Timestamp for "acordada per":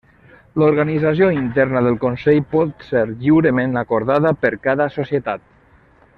3.83-4.53